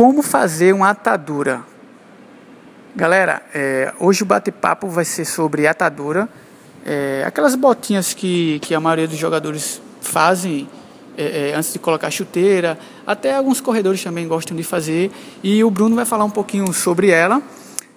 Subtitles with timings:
[0.00, 1.62] como fazer uma atadura.
[2.96, 6.26] Galera, é, hoje o bate-papo vai ser sobre atadura.
[6.86, 10.66] É, aquelas botinhas que, que a maioria dos jogadores fazem
[11.18, 15.10] é, é, antes de colocar chuteira, até alguns corredores também gostam de fazer.
[15.42, 17.42] E o Bruno vai falar um pouquinho sobre ela,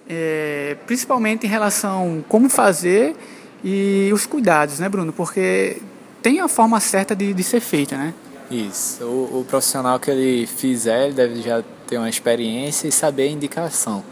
[0.06, 3.16] é, principalmente em relação como fazer
[3.64, 5.10] e os cuidados, né, Bruno?
[5.10, 5.80] Porque
[6.20, 8.12] tem a forma certa de, de ser feita, né?
[8.50, 9.02] Isso.
[9.04, 13.30] O, o, profissional que ele fizer, ele deve já ter uma experiência e saber a
[13.30, 14.02] indicação.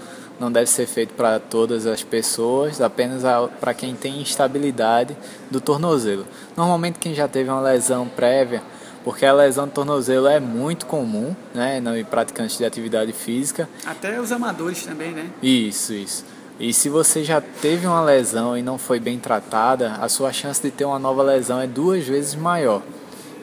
[0.40, 3.22] Não deve ser feito para todas as pessoas, apenas
[3.60, 5.16] para quem tem instabilidade
[5.50, 6.26] do tornozelo.
[6.56, 8.62] Normalmente quem já teve uma lesão prévia,
[9.04, 13.68] porque a lesão do tornozelo é muito comum, né, em praticantes de atividade física.
[13.84, 15.30] Até os amadores também, né?
[15.42, 16.24] Isso, isso.
[16.58, 20.62] E se você já teve uma lesão e não foi bem tratada, a sua chance
[20.62, 22.82] de ter uma nova lesão é duas vezes maior.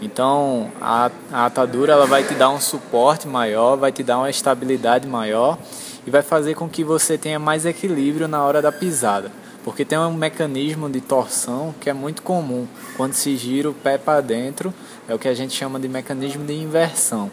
[0.02, 4.30] Então, a, a atadura ela vai te dar um suporte maior, vai te dar uma
[4.30, 5.58] estabilidade maior
[6.08, 9.32] e vai fazer com que você tenha mais equilíbrio na hora da pisada.
[9.64, 12.66] Porque tem um mecanismo de torção que é muito comum.
[12.96, 14.74] Quando se gira o pé para dentro,
[15.08, 17.30] é o que a gente chama de mecanismo de inversão.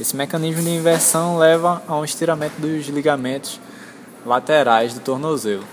[0.00, 3.60] Esse mecanismo de inversão leva a um estiramento dos ligamentos
[4.26, 5.64] laterais do tornozelo.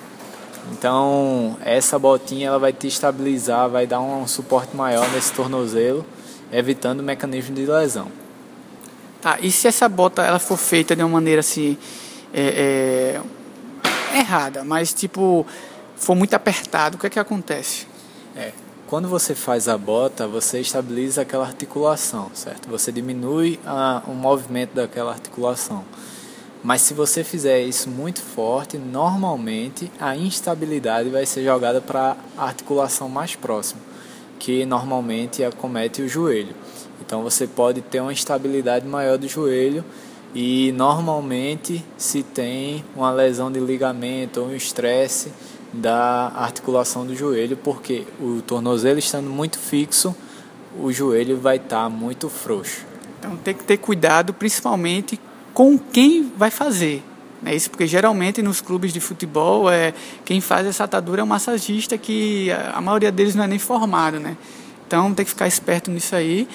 [0.72, 6.06] Então, essa botinha ela vai te estabilizar, vai dar um suporte maior nesse tornozelo
[6.52, 8.12] evitando o mecanismo de lesão.
[9.22, 11.78] Tá, e se essa bota ela for feita de uma maneira assim
[12.34, 13.22] é,
[14.14, 15.46] é, errada, mas tipo
[15.96, 17.88] for muito apertado, o que é que acontece?
[18.36, 18.52] É,
[18.88, 22.70] quando você faz a bota, você estabiliza aquela articulação, certo?
[22.70, 25.84] Você diminui a, o movimento daquela articulação.
[26.64, 32.46] Mas se você fizer isso muito forte, normalmente a instabilidade vai ser jogada para a
[32.46, 33.85] articulação mais próxima
[34.46, 36.56] que normalmente acomete o joelho.
[37.04, 39.84] Então você pode ter uma instabilidade maior do joelho
[40.36, 45.32] e normalmente se tem uma lesão de ligamento ou um estresse
[45.74, 50.16] da articulação do joelho, porque o tornozelo estando muito fixo,
[50.80, 52.86] o joelho vai estar tá muito frouxo.
[53.18, 55.20] Então tem que ter cuidado principalmente
[55.56, 57.04] com quem vai fazer.
[57.46, 59.94] É isso porque geralmente nos clubes de futebol é
[60.26, 64.20] quem faz essa atadura é um massagista que a maioria deles não é nem formado,
[64.20, 64.36] né?
[64.88, 66.48] Então tem que ficar esperto nisso aí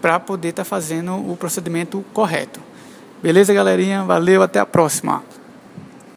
[0.00, 2.60] para poder estar tá fazendo o procedimento correto.
[3.20, 4.04] Beleza, galerinha?
[4.04, 5.24] Valeu, até a próxima.